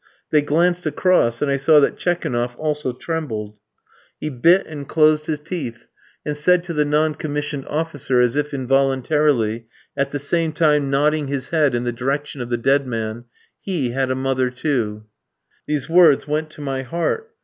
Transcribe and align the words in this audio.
They 0.31 0.41
glanced 0.41 0.87
across, 0.87 1.43
and 1.43 1.51
I 1.51 1.57
saw 1.57 1.79
that 1.79 1.95
Tchekounoff 1.95 2.55
also 2.57 2.91
trembled. 2.91 3.59
He 4.19 4.29
bit 4.31 4.65
and 4.65 4.87
closed 4.87 5.27
his 5.27 5.37
teeth, 5.39 5.85
and 6.25 6.35
said 6.35 6.63
to 6.63 6.73
the 6.73 6.83
non 6.85 7.13
commissioned 7.13 7.67
officer, 7.67 8.19
as 8.19 8.35
if 8.35 8.51
involuntarily, 8.51 9.67
at 9.95 10.09
the 10.09 10.17
same 10.17 10.53
time 10.53 10.89
nodding 10.89 11.27
his 11.27 11.49
head 11.49 11.75
in 11.75 11.83
the 11.83 11.91
direction 11.91 12.41
of 12.41 12.49
the 12.49 12.57
dead 12.57 12.87
man, 12.87 13.25
"He 13.59 13.91
had 13.91 14.09
a 14.09 14.15
mother, 14.15 14.49
too!" 14.49 15.05
These 15.67 15.87
words 15.87 16.27
went 16.27 16.49
to 16.53 16.61
my 16.61 16.81
heart. 16.81 17.29